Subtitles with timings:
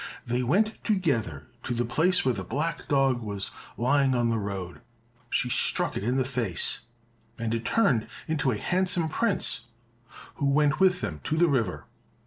[0.25, 4.81] They went together to the place where the black dog was lying on the road;
[5.29, 6.79] she struck it in the face,
[7.37, 9.67] and it turned into a handsome prince
[10.37, 11.85] who went with them to the river.